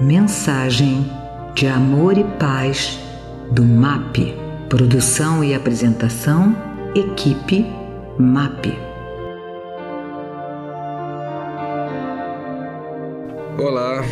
[0.00, 1.04] Mensagem
[1.54, 2.98] de amor e paz
[3.52, 4.34] do MAP.
[4.66, 6.56] Produção e apresentação,
[6.94, 7.66] equipe
[8.18, 8.78] MAP.
[13.58, 14.02] Olá,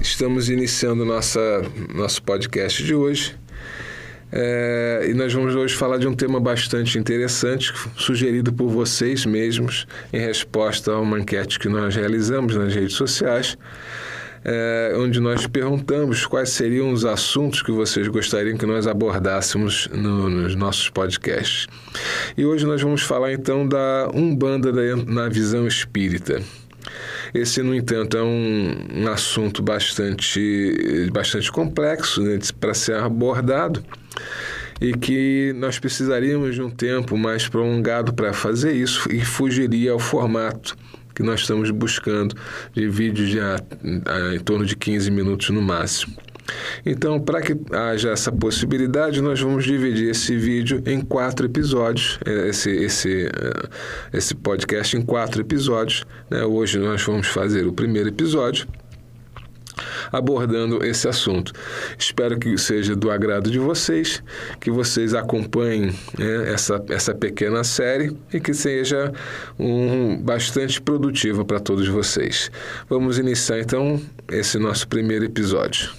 [0.00, 1.62] estamos iniciando nossa,
[1.94, 3.36] nosso podcast de hoje.
[4.32, 9.86] É, e nós vamos hoje falar de um tema bastante interessante, sugerido por vocês mesmos,
[10.10, 13.58] em resposta a uma enquete que nós realizamos nas redes sociais,
[14.44, 20.28] é, onde nós perguntamos quais seriam os assuntos que vocês gostariam que nós abordássemos no,
[20.28, 21.66] nos nossos podcasts.
[22.36, 24.72] E hoje nós vamos falar então da Umbanda
[25.06, 26.40] na visão espírita.
[27.34, 33.82] Esse, no entanto, é um, um assunto bastante, bastante complexo né, para ser abordado
[34.80, 39.98] e que nós precisaríamos de um tempo mais prolongado para fazer isso e fugiria ao
[39.98, 40.76] formato
[41.18, 42.32] que nós estamos buscando
[42.72, 46.14] de vídeos de a, a, em torno de 15 minutos no máximo.
[46.86, 52.48] Então, para que haja essa possibilidade, nós vamos dividir esse vídeo em quatro episódios, é,
[52.48, 56.06] esse, esse, é, esse podcast em quatro episódios.
[56.30, 56.44] Né?
[56.44, 58.68] Hoje nós vamos fazer o primeiro episódio
[60.12, 61.52] abordando esse assunto.
[61.98, 64.22] Espero que seja do agrado de vocês,
[64.60, 69.12] que vocês acompanhem né, essa, essa pequena série e que seja
[69.58, 72.50] um, bastante produtiva para todos vocês.
[72.88, 74.00] Vamos iniciar então
[74.30, 75.90] esse nosso primeiro episódio.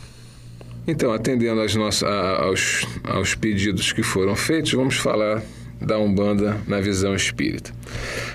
[0.87, 5.43] Então, atendendo aos, nossos, aos, aos pedidos que foram feitos, vamos falar
[5.81, 7.71] da Umbanda na visão espírita.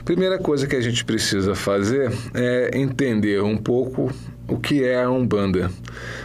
[0.04, 4.12] Primeira coisa que a gente precisa fazer é entender um pouco
[4.48, 5.70] o que é a Umbanda.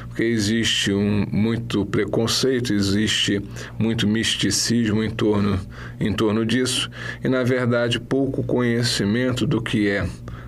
[0.08, 3.42] Porque existe um, muito preconceito, existe
[3.78, 5.60] muito misticismo em torno,
[6.00, 6.90] em torno disso,
[7.24, 10.06] e na verdade pouco conhecimento do que é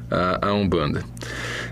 [0.10, 1.04] a, a Umbanda.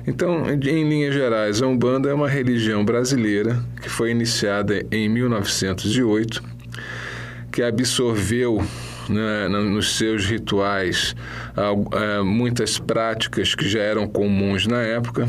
[0.07, 6.41] Então, em linhas gerais, a Umbanda é uma religião brasileira que foi iniciada em 1908,
[7.51, 8.63] que absorveu
[9.09, 11.15] né, nos seus rituais
[12.23, 15.27] muitas práticas que já eram comuns na época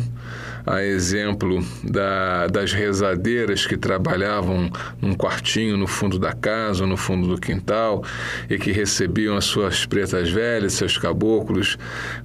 [0.67, 7.29] a exemplo da, das rezadeiras que trabalhavam num quartinho no fundo da casa, no fundo
[7.29, 8.05] do quintal,
[8.49, 11.77] e que recebiam as suas pretas velhas, seus caboclos,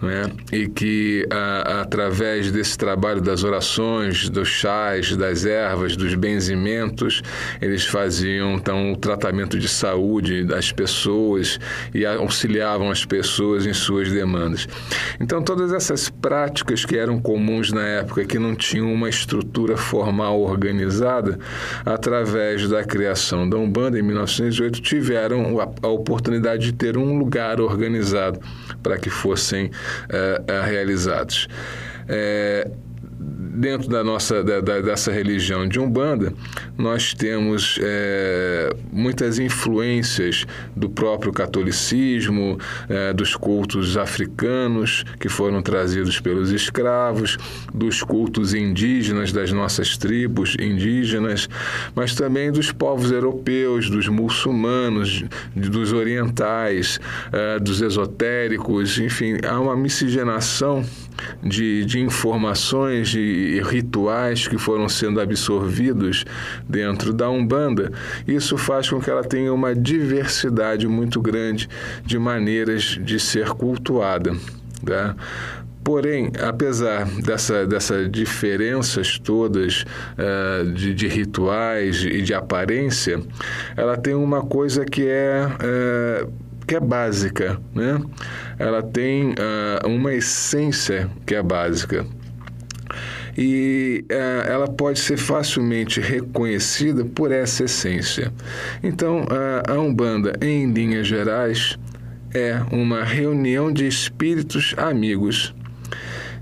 [0.02, 0.32] né?
[0.52, 7.22] e que, a, através desse trabalho das orações, dos chás, das ervas, dos benzimentos,
[7.62, 11.60] eles faziam então o tratamento de saúde das pessoas
[11.94, 14.68] e auxiliavam as pessoas em suas demandas.
[15.20, 20.42] Então, todas essas práticas que eram comuns na época, que não tinham uma estrutura formal
[20.42, 21.40] organizada,
[21.86, 28.40] através da criação da Umbanda em 1908, tiveram a, oportunidade de ter um lugar organizado
[28.82, 29.72] para que fossem
[30.10, 31.48] é, realizados.
[32.08, 32.70] É,
[33.56, 36.34] dentro da nossa da, da, dessa religião de umbanda
[36.78, 40.46] nós temos é, muitas influências
[40.76, 42.58] do próprio catolicismo
[42.90, 47.38] é, dos cultos africanos que foram trazidos pelos escravos
[47.74, 51.48] dos cultos indígenas das nossas tribos indígenas
[51.96, 55.24] mas também dos povos europeus dos muçulmanos
[55.56, 57.00] dos orientais
[57.32, 60.84] é, dos esotéricos enfim há uma miscigenação
[61.42, 66.26] de, de informações e rituais que foram sendo absorvidos
[66.68, 67.92] dentro da Umbanda.
[68.28, 71.70] Isso faz com que ela tenha uma diversidade muito grande
[72.06, 74.36] de maneiras de ser cultuada.
[74.86, 75.16] Tá?
[75.86, 79.86] Porém, apesar dessa, dessas diferenças todas
[80.18, 83.22] uh, de, de, rituais e de aparência,
[83.78, 86.34] ela tem uma coisa que é uh,
[86.66, 88.02] que é básica, né?
[88.58, 92.06] Ela tem uh, uma essência que é básica
[93.38, 98.32] e uh, ela pode ser facilmente reconhecida por essa essência.
[98.82, 101.78] Então, uh, a Umbanda, em linhas gerais,
[102.34, 105.54] é uma reunião de espíritos amigos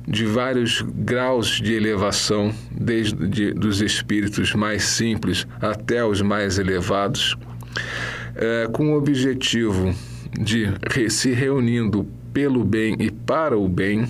[0.07, 7.33] de vários graus de elevação, desde de, dos espíritos mais simples até os mais elevados,
[7.33, 9.95] uh, com o objetivo
[10.39, 10.69] de
[11.09, 14.07] se reunindo pelo bem e para o bem,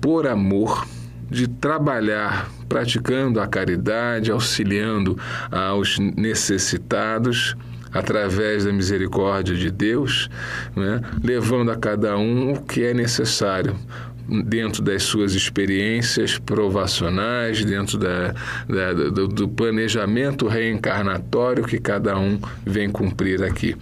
[0.00, 0.86] por amor,
[1.30, 5.18] de trabalhar praticando a caridade, auxiliando
[5.50, 7.56] aos necessitados
[7.92, 10.28] através da misericórdia de Deus,
[10.76, 11.00] né?
[11.22, 13.76] levando a cada um o que é necessário
[14.28, 18.34] dentro das suas experiências provacionais, dentro da,
[18.68, 23.76] da, do, do planejamento reencarnatório que cada um vem cumprir aqui.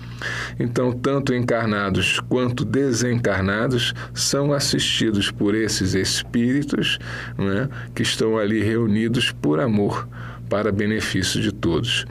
[0.58, 6.98] Então, tanto encarnados quanto desencarnados são assistidos por esses espíritos
[7.38, 10.08] né, que estão ali reunidos por amor,
[10.48, 12.04] para benefício de todos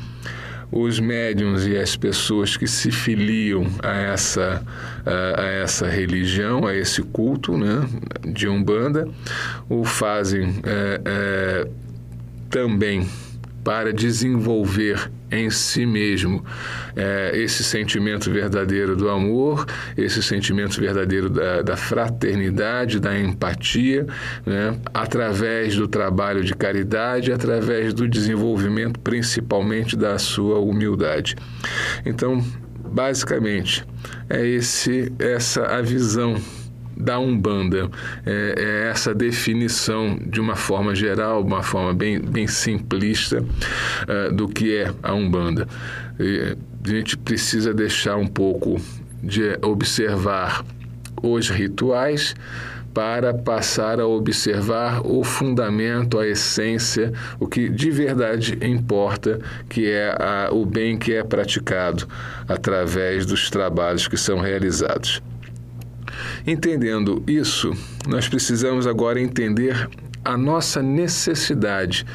[0.71, 4.63] os médiums e as pessoas que se filiam a essa,
[5.05, 7.87] a, a, essa religião, a esse culto né,
[8.25, 9.07] de Umbanda,
[9.67, 11.67] o fazem é, é,
[12.49, 13.07] também
[13.63, 16.43] para desenvolver em si mesmo
[16.95, 19.65] é, esse sentimento verdadeiro do amor,
[19.97, 24.05] esse sentimento verdadeiro da, da fraternidade, da empatia,
[24.45, 31.35] né, através do trabalho de caridade, através do desenvolvimento principalmente da sua humildade.
[32.05, 32.43] Então,
[32.91, 33.85] basicamente,
[34.29, 36.35] é esse, essa a visão
[36.95, 37.89] da Umbanda.
[38.25, 44.47] É, é, essa definição, de uma forma geral, uma forma bem, bem simplista, uh, do
[44.47, 45.67] que é a Umbanda.
[46.19, 48.79] E a gente precisa deixar um pouco
[49.23, 50.63] de observar
[51.21, 52.35] os rituais
[52.93, 59.39] para passar a observar o fundamento, a essência, o que de verdade importa,
[59.69, 62.07] que é a, o bem que é praticado
[62.47, 65.21] através dos trabalhos que são realizados.
[66.45, 67.71] Entendendo isso,
[68.07, 69.87] nós precisamos agora entender
[70.23, 72.05] a nossa necessidade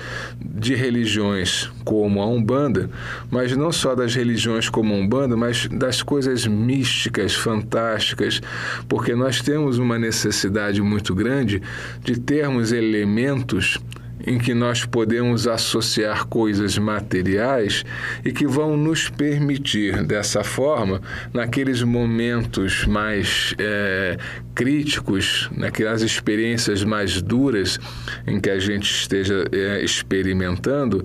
[0.40, 2.88] de religiões como a Umbanda,
[3.30, 8.40] mas não só das religiões como a Umbanda, mas das coisas místicas, fantásticas,
[8.88, 11.60] porque nós temos uma necessidade muito grande
[12.02, 13.78] de termos elementos
[14.26, 17.84] em que nós podemos associar coisas materiais
[18.24, 21.00] e que vão nos permitir, dessa forma,
[21.32, 24.16] naqueles momentos mais é,
[24.56, 27.78] críticos, naquelas experiências mais duras
[28.26, 31.04] em que a gente esteja é, experimentando,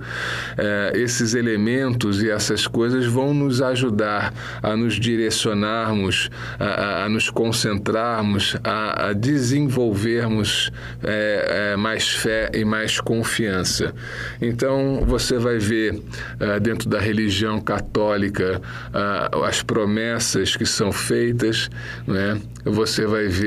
[0.58, 4.34] é, esses elementos e essas coisas vão nos ajudar
[4.64, 10.72] a nos direcionarmos, a, a nos concentrarmos, a, a desenvolvermos
[11.04, 13.94] é, é mais fé e mais confiança.
[14.42, 18.62] Então, você vai ver uh, dentro da religião católica
[19.46, 21.70] as promessas que são feitas,
[22.08, 22.40] né?
[22.64, 23.41] você vai ver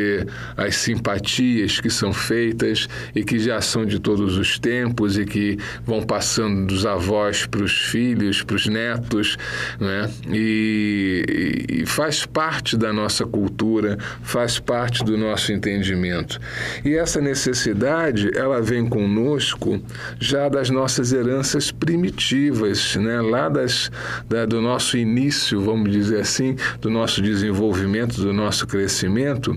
[0.56, 5.58] as simpatias que são feitas e que já são de todos os tempos e que
[5.84, 9.36] vão passando dos avós para os filhos, para os netos,
[9.80, 10.10] né?
[10.28, 16.40] e, e faz parte da nossa cultura, faz parte do nosso entendimento.
[16.84, 19.80] E essa necessidade, ela vem conosco
[20.18, 23.20] já das nossas heranças primitivas, né?
[23.20, 23.90] lá das,
[24.28, 29.56] da, do nosso início, vamos dizer assim, do nosso desenvolvimento, do nosso crescimento,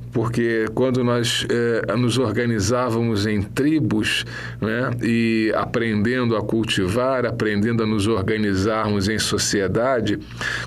[0.11, 4.25] porque quando nós eh, nos organizávamos em tribos
[4.59, 10.19] né, e aprendendo a cultivar, aprendendo a nos organizarmos em sociedade,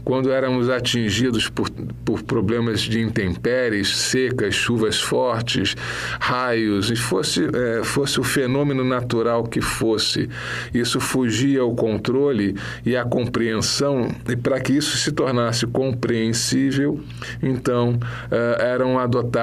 [0.02, 1.68] quando éramos atingidos por,
[2.04, 5.76] por problemas de intempéries, secas, chuvas fortes,
[6.20, 10.28] raios, e fosse, eh, fosse o fenômeno natural que fosse,
[10.72, 17.00] isso fugia ao controle e à compreensão, e para que isso se tornasse compreensível,
[17.42, 17.98] então
[18.30, 19.33] eh, eram adotados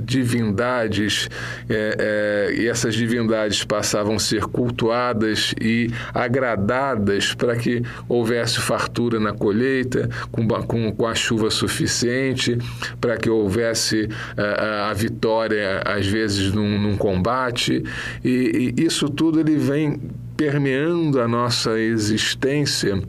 [0.00, 1.28] divindades
[1.68, 9.18] é, é, e essas divindades passavam a ser cultuadas e agradadas para que houvesse fartura
[9.18, 12.56] na colheita, com, com, com a chuva suficiente,
[13.00, 17.82] para que houvesse a, é, a vitória, às vezes, num, num combate.
[18.24, 20.00] E, e isso tudo ele vem
[20.36, 23.02] permeando a nossa existência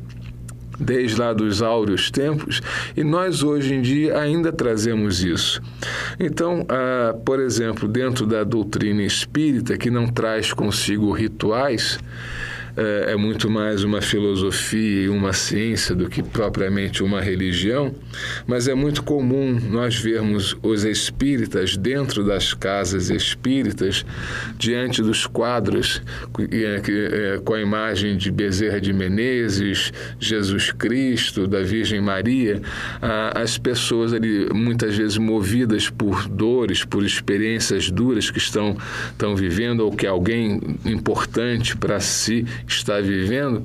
[0.84, 2.62] desde lá dos áureos tempos,
[2.96, 5.62] e nós hoje em dia ainda trazemos isso.
[6.20, 12.00] Então, ah, por exemplo, dentro da doutrina espírita, que não traz consigo rituais,
[12.76, 17.94] é, é muito mais uma filosofia e uma ciência do que propriamente uma religião,
[18.48, 24.06] mas é muito comum nós vermos os espíritas dentro das casas espíritas,
[24.58, 26.02] diante dos quadros
[26.52, 32.62] é, com a imagem de Bezerra de Menezes, Jesus Cristo, da Virgem Maria,
[33.36, 38.76] as pessoas ali muitas vezes movidas por dores, por experiências duras que estão,
[39.12, 43.64] estão vivendo ou que alguém importante para si está vivendo,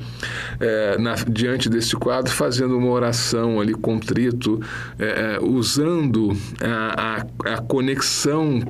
[0.60, 4.60] é, na, diante desse quadro, fazendo uma oração ali contrito,
[4.98, 8.60] é, é usando a, a, a conexão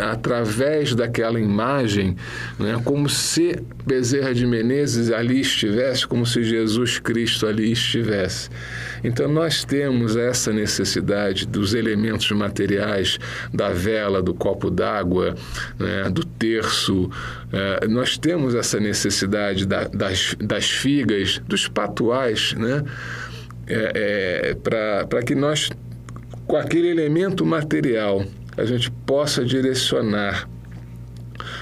[0.00, 2.16] a, através daquela imagem,
[2.58, 3.56] né, como se
[3.86, 8.50] Bezerra de Menezes ali estivesse, como se Jesus Cristo ali estivesse.
[9.02, 13.18] Então, nós temos essa necessidade dos elementos materiais,
[13.52, 15.34] da vela, do copo d'água,
[15.78, 17.10] né, do terço.
[17.52, 22.84] É, nós temos essa necessidade da, das, das figas, dos patuais, né,
[23.66, 25.70] é, é, para que nós,
[26.46, 28.24] com aquele elemento material,
[28.56, 30.48] a gente possa direcionar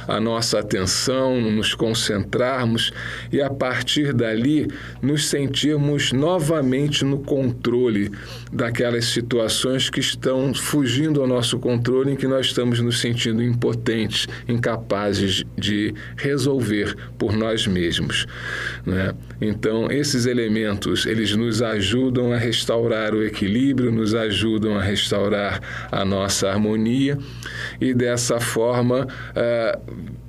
[0.07, 2.93] a nossa atenção, nos concentrarmos
[3.33, 4.69] e a partir dali
[5.03, 8.11] nos sentirmos novamente no controle
[8.53, 14.27] daquelas situações que estão fugindo ao nosso controle, em que nós estamos nos sentindo impotentes,
[14.49, 18.27] incapazes de resolver por nós mesmos.
[18.85, 19.13] Né?
[19.41, 26.05] Então, esses elementos, eles nos ajudam a restaurar o equilíbrio, nos ajudam a restaurar a
[26.05, 27.19] nossa harmonia
[27.81, 30.27] e dessa forma uh,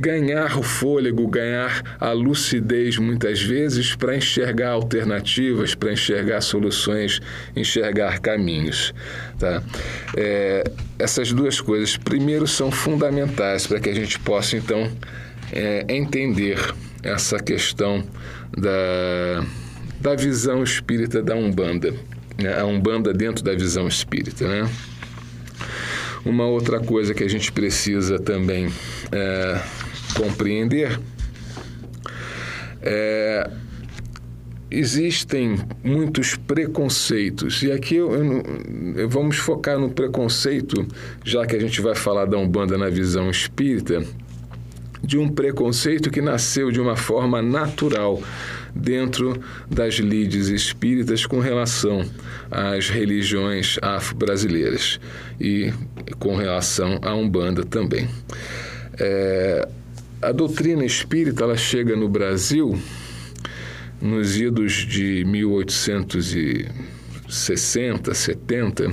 [0.00, 7.20] ganhar o fôlego, ganhar a lucidez muitas vezes para enxergar alternativas, para enxergar soluções,
[7.54, 8.94] enxergar caminhos.
[9.38, 9.62] Tá?
[10.16, 10.64] É,
[10.98, 14.90] essas duas coisas, primeiro, são fundamentais para que a gente possa então
[15.52, 16.58] é, entender
[17.02, 18.02] essa questão
[18.56, 19.44] da,
[20.00, 21.92] da visão espírita da Umbanda,
[22.40, 22.58] né?
[22.58, 24.48] a Umbanda dentro da visão espírita.
[24.48, 24.70] Né?
[26.24, 28.68] Uma outra coisa que a gente precisa também
[29.10, 29.60] é,
[30.14, 31.00] compreender
[32.82, 33.50] é,
[34.70, 37.62] existem muitos preconceitos.
[37.62, 38.12] E aqui eu,
[38.96, 40.86] eu, vamos focar no preconceito
[41.24, 44.02] já que a gente vai falar da umbanda na visão espírita
[45.02, 48.22] de um preconceito que nasceu de uma forma natural
[48.74, 52.08] dentro das lides espíritas com relação
[52.50, 54.98] às religiões afro-brasileiras
[55.40, 55.72] e
[56.18, 58.08] com relação à Umbanda também.
[58.98, 59.68] É,
[60.22, 62.78] a doutrina espírita ela chega no Brasil
[64.00, 68.92] nos idos de 1860, 70,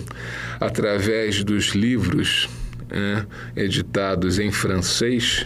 [0.59, 2.49] através dos livros
[2.89, 3.25] é,
[3.61, 5.45] editados em francês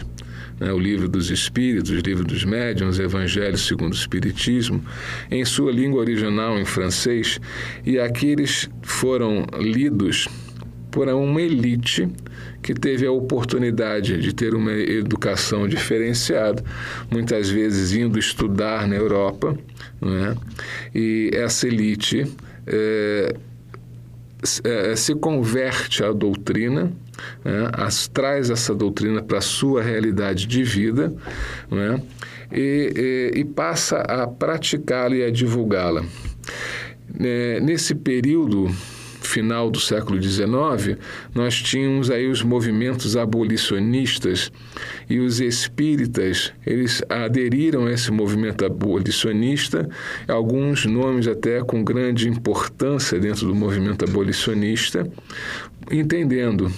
[0.62, 4.82] né, o Livro dos Espíritos, o Livro dos Médiuns, Evangelho segundo o Espiritismo,
[5.28, 7.40] em sua língua original, em francês,
[7.84, 10.28] e aqueles foram lidos
[10.92, 12.08] por uma elite
[12.62, 16.62] que teve a oportunidade de ter uma educação diferenciada,
[17.10, 19.58] muitas vezes indo estudar na Europa,
[20.00, 20.36] né?
[20.94, 22.24] e essa elite
[22.66, 23.34] é,
[24.94, 26.92] se converte à doutrina
[27.44, 31.12] né, as, traz essa doutrina para a sua realidade de vida
[31.70, 32.02] né,
[32.50, 36.04] e, e, e passa a praticá-la e a divulgá-la.
[37.20, 38.70] É, nesse período
[39.22, 40.98] final do século XIX,
[41.34, 44.52] nós tínhamos aí os movimentos abolicionistas
[45.08, 49.88] e os espíritas, eles aderiram a esse movimento abolicionista,
[50.28, 55.10] alguns nomes até com grande importância dentro do movimento abolicionista,
[55.90, 56.70] entendendo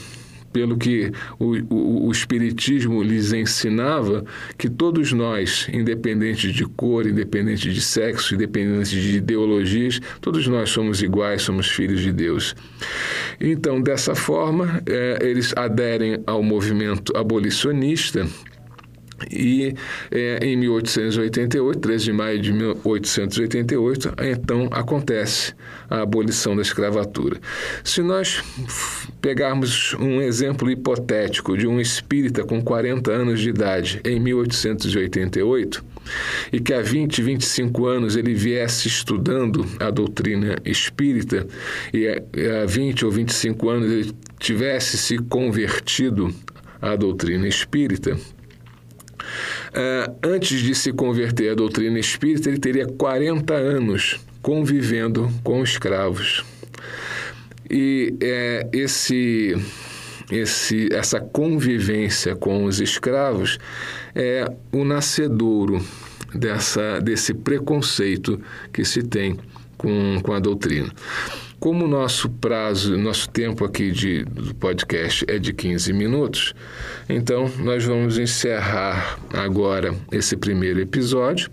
[0.54, 4.24] pelo que o, o, o, Espiritismo lhes ensinava,
[4.56, 11.02] que todos nós, independente de cor, independente de sexo, independente de ideologias, todos nós somos
[11.02, 12.54] iguais, somos filhos de Deus.
[13.40, 18.24] Então, dessa forma, é, eles aderem ao movimento abolicionista
[19.30, 19.74] e
[20.10, 25.54] é, em 1888, 13 de maio de 1888, então acontece
[25.88, 27.38] a abolição da escravatura.
[27.82, 28.42] Se nós
[29.20, 35.84] pegarmos um exemplo hipotético de um espírita com 40 anos de idade em 1888,
[36.52, 41.46] e que há 20, 25 anos ele viesse estudando a doutrina espírita,
[41.92, 46.34] e há 20 ou 25 anos ele tivesse se convertido
[46.80, 48.16] à doutrina espírita,
[49.70, 56.44] Uh, antes de se converter à doutrina espírita, ele teria 40 anos convivendo com escravos.
[57.70, 59.56] E é, esse,
[60.30, 63.58] esse, essa convivência com os escravos
[64.14, 65.84] é o nascedouro
[66.34, 68.40] dessa, desse preconceito
[68.72, 69.38] que se tem
[69.78, 70.92] com, com a doutrina.
[71.64, 76.52] Como o nosso prazo, nosso tempo aqui de, do podcast é de 15 minutos,
[77.08, 81.50] então nós vamos encerrar agora esse primeiro episódio.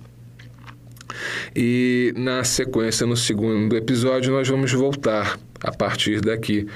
[1.55, 6.67] E na sequência, no segundo episódio, nós vamos voltar a partir daqui,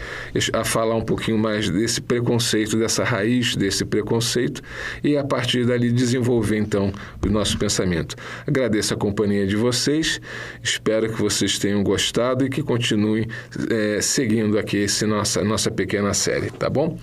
[0.54, 4.62] a falar um pouquinho mais desse preconceito, dessa raiz desse preconceito
[5.04, 6.94] e a partir dali desenvolver então
[7.25, 8.15] o nosso pensamento.
[8.46, 10.20] Agradeço a companhia de vocês,
[10.62, 13.27] espero que vocês tenham gostado e que continuem
[13.70, 16.98] é, seguindo aqui esse nossa, nossa pequena série, tá bom?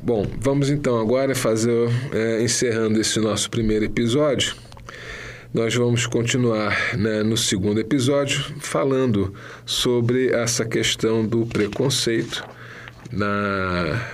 [0.00, 4.54] Bom, vamos então agora fazer, é, encerrando esse nosso primeiro episódio
[5.52, 9.32] nós vamos continuar né, no segundo episódio falando
[9.64, 12.44] sobre essa questão do preconceito,
[13.10, 14.06] na,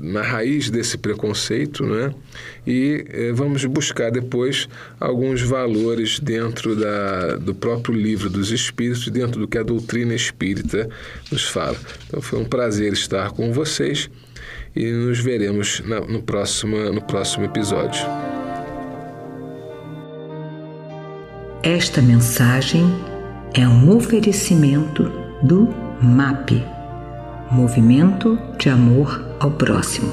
[0.00, 2.14] na raiz desse preconceito, né?
[2.66, 4.66] e eh, vamos buscar depois
[4.98, 10.88] alguns valores dentro da, do próprio livro dos Espíritos, dentro do que a doutrina espírita
[11.30, 11.76] nos fala.
[12.06, 14.08] Então foi um prazer estar com vocês
[14.74, 18.00] e nos veremos no, próximo, no próximo episódio.
[21.62, 22.90] Esta mensagem
[23.52, 25.12] é um oferecimento
[25.42, 25.68] do
[26.00, 26.64] MAP
[27.50, 30.10] Movimento de Amor ao Próximo.